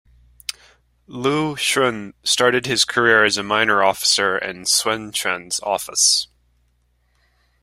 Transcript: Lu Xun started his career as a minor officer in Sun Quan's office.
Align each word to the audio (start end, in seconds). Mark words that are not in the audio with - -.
Lu 1.05 1.55
Xun 1.55 2.13
started 2.23 2.65
his 2.65 2.85
career 2.85 3.23
as 3.23 3.37
a 3.37 3.43
minor 3.43 3.83
officer 3.83 4.35
in 4.35 4.65
Sun 4.65 5.11
Quan's 5.11 5.59
office. 5.61 6.27